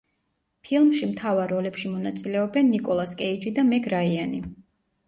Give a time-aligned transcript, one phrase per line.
[0.69, 4.47] ფილმში მთავარ როლებში მონაწილეობენ ნიკოლას კეიჯი და მეგ რაიანი.